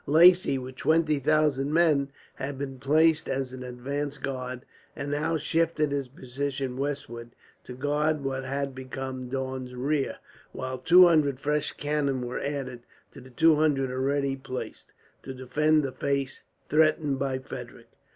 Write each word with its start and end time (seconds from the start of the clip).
Lacy, 0.07 0.57
with 0.57 0.77
twenty 0.77 1.19
thousand 1.19 1.71
men, 1.71 2.09
had 2.33 2.57
been 2.57 2.79
placed 2.79 3.29
as 3.29 3.53
an 3.53 3.61
advanced 3.61 4.23
guard; 4.23 4.65
and 4.95 5.11
now 5.11 5.37
shifted 5.37 5.91
his 5.91 6.07
position 6.07 6.75
westward, 6.75 7.29
to 7.65 7.73
guard 7.73 8.23
what 8.23 8.43
had 8.43 8.73
become 8.73 9.29
Daun's 9.29 9.75
rear; 9.75 10.17
while 10.53 10.79
two 10.79 11.05
hundred 11.05 11.39
fresh 11.39 11.73
cannon 11.73 12.25
were 12.25 12.39
added, 12.39 12.81
to 13.11 13.21
the 13.21 13.29
two 13.29 13.57
hundred 13.57 13.91
already 13.91 14.35
placed, 14.35 14.87
to 15.21 15.35
defend 15.35 15.83
the 15.83 15.91
face 15.91 16.41
threatened 16.67 17.19
by 17.19 17.37
Frederick. 17.37 17.91